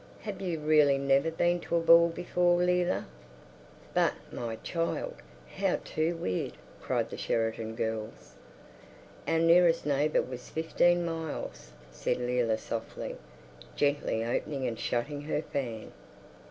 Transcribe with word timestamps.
"Have 0.21 0.41
you 0.41 0.57
really 0.59 0.97
never 0.97 1.29
been 1.29 1.59
to 1.59 1.75
a 1.75 1.79
ball 1.79 2.09
before, 2.09 2.59
Leila? 2.63 3.05
But, 3.93 4.13
my 4.31 4.55
child, 4.63 5.13
how 5.57 5.77
too 5.85 6.15
weird—" 6.15 6.57
cried 6.81 7.11
the 7.11 7.17
Sheridan 7.17 7.75
girls. 7.75 8.33
"Our 9.27 9.37
nearest 9.37 9.85
neighbour 9.85 10.23
was 10.23 10.49
fifteen 10.49 11.05
miles," 11.05 11.73
said 11.91 12.17
Leila 12.17 12.57
softly, 12.57 13.15
gently 13.75 14.25
opening 14.25 14.65
and 14.65 14.79
shutting 14.79 15.21
her 15.21 15.43
fan. 15.43 15.91